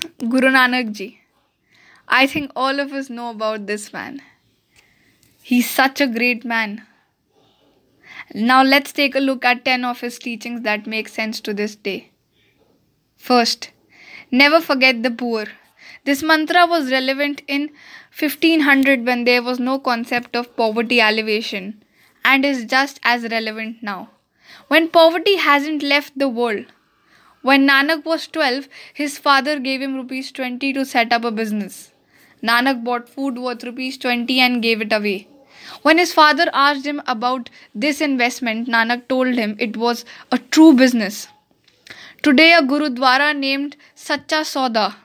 [0.00, 1.20] Guru Nanak Ji.
[2.08, 4.22] I think all of us know about this man.
[5.42, 6.86] He's such a great man.
[8.34, 11.74] Now let's take a look at 10 of his teachings that make sense to this
[11.76, 12.10] day.
[13.16, 13.70] First,
[14.30, 15.46] never forget the poor.
[16.04, 17.70] This mantra was relevant in
[18.18, 21.82] 1500 when there was no concept of poverty alleviation
[22.24, 24.08] and is just as relevant now.
[24.68, 26.66] When poverty hasn't left the world.
[27.42, 31.90] When Nanak was 12, his father gave him rupees 20 to set up a business.
[32.42, 35.26] Nanak bought food worth rupees 20 and gave it away.
[35.80, 40.74] When his father asked him about this investment, Nanak told him it was a true
[40.74, 41.28] business.
[42.22, 44.96] Today, a Gurudwara named Sacha Sauda,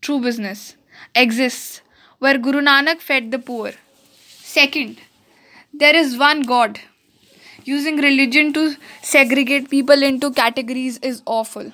[0.00, 0.74] true business,
[1.14, 1.80] exists
[2.18, 3.72] where Guru Nanak fed the poor.
[4.42, 4.98] Second,
[5.72, 6.80] there is one God.
[7.64, 11.72] Using religion to segregate people into categories is awful.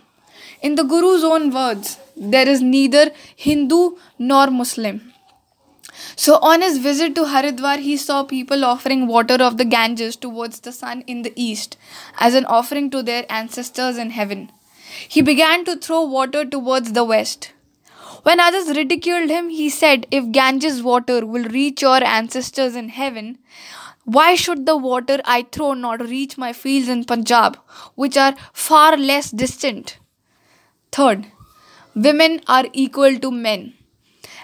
[0.62, 5.12] In the Guru's own words, there is neither Hindu nor Muslim.
[6.16, 10.60] So, on his visit to Haridwar, he saw people offering water of the Ganges towards
[10.60, 11.78] the sun in the east
[12.18, 14.52] as an offering to their ancestors in heaven.
[15.08, 17.52] He began to throw water towards the west.
[18.22, 23.38] When others ridiculed him, he said, If Ganges water will reach your ancestors in heaven,
[24.04, 27.56] why should the water I throw not reach my fields in Punjab,
[27.94, 29.99] which are far less distant?
[30.92, 31.26] Third,
[31.94, 33.74] women are equal to men.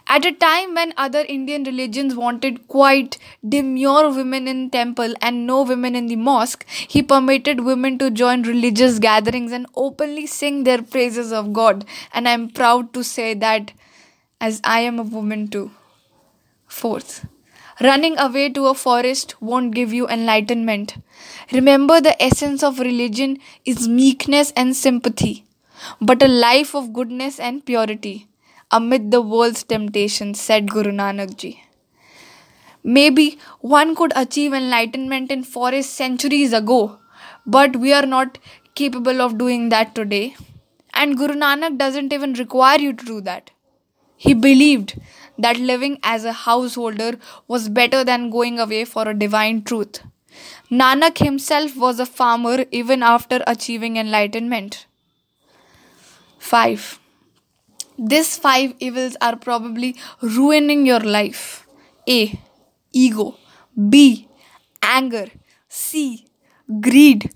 [0.09, 5.63] At a time when other Indian religions wanted quite demure women in temple and no
[5.63, 10.81] women in the mosque, he permitted women to join religious gatherings and openly sing their
[10.81, 11.85] praises of God.
[12.13, 13.73] And I am proud to say that
[14.41, 15.73] as I am a woman too.
[16.69, 17.27] Fourth,
[17.81, 21.03] running away to a forest won't give you enlightenment.
[21.53, 25.46] Remember the essence of religion is meekness and sympathy,
[26.01, 28.29] but a life of goodness and purity
[28.71, 31.63] amid the world's temptations, said Guru Nanak Ji.
[32.83, 36.99] Maybe one could achieve enlightenment in forests centuries ago,
[37.45, 38.39] but we are not
[38.75, 40.37] capable of doing that today.
[40.95, 43.51] And Guru Nanak doesn't even require you to do that.
[44.17, 44.99] He believed
[45.39, 50.03] that living as a householder was better than going away for a divine truth.
[50.71, 54.87] Nanak himself was a farmer even after achieving enlightenment.
[56.47, 56.99] 5.
[57.99, 61.67] These five evils are probably ruining your life.
[62.09, 62.41] A.
[62.93, 63.27] Ego.
[63.95, 64.29] B.
[64.83, 65.27] Anger.
[65.69, 66.27] C.
[66.81, 67.31] Greed.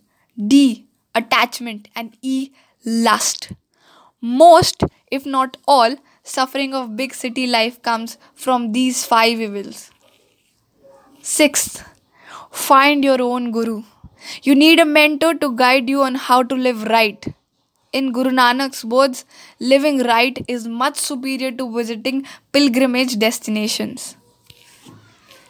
[0.55, 0.87] D.
[1.15, 1.89] Attachment.
[1.97, 2.51] And E.
[2.85, 3.53] Lust.
[4.21, 9.91] Most, if not all, suffering of big city life comes from these five evils.
[11.23, 11.85] Sixth,
[12.51, 13.83] find your own guru.
[14.43, 17.27] You need a mentor to guide you on how to live right.
[17.93, 19.25] In Guru Nanak's words,
[19.59, 24.17] living right is much superior to visiting pilgrimage destinations.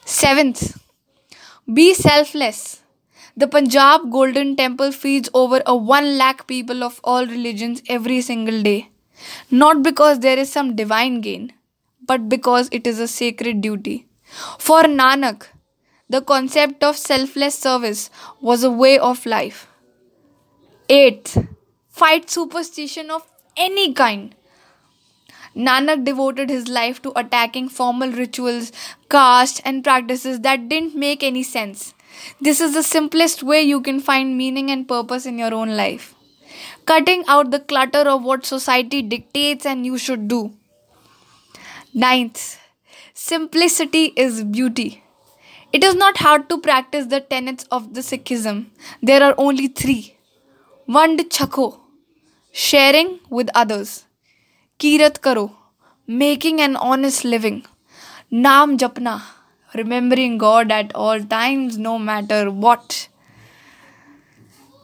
[0.06, 0.78] Seventh,
[1.72, 2.82] be selfless.
[3.36, 8.62] The Punjab Golden Temple feeds over a 1 lakh people of all religions every single
[8.62, 8.88] day.
[9.50, 11.52] Not because there is some divine gain,
[12.06, 14.06] but because it is a sacred duty.
[14.58, 15.46] For Nanak,
[16.08, 18.08] the concept of selfless service
[18.40, 19.66] was a way of life.
[20.88, 21.36] Eighth,
[22.00, 24.34] fight superstition of any kind.
[25.54, 28.70] Nanak devoted his life to attacking formal rituals,
[29.10, 31.92] caste, and practices that didn't make any sense.
[32.40, 36.14] This is the simplest way you can find meaning and purpose in your own life.
[36.86, 40.52] Cutting out the clutter of what society dictates and you should do.
[41.92, 42.58] Ninth,
[43.14, 45.02] simplicity is beauty.
[45.72, 48.66] It is not hard to practice the tenets of the Sikhism.
[49.02, 50.16] There are only three.
[50.88, 51.79] Vand chakho,
[52.68, 53.90] sharing with others.
[54.78, 55.44] Kirat karo,
[56.06, 57.58] making an honest living.
[58.46, 59.14] Naam japna,
[59.74, 63.08] remembering God at all times, no matter what.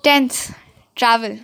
[0.03, 0.54] Tenth,
[0.94, 1.38] travel.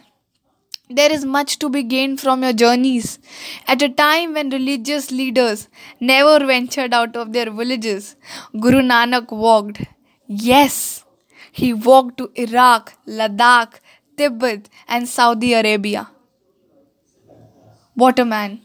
[0.89, 3.19] There is much to be gained from your journeys.
[3.67, 5.69] At a time when religious leaders
[6.01, 8.17] never ventured out of their villages,
[8.59, 9.83] Guru Nanak walked.
[10.27, 11.05] Yes,
[11.51, 13.81] he walked to Iraq, Ladakh,
[14.17, 16.09] Tibet, and Saudi Arabia.
[17.95, 18.61] What a man!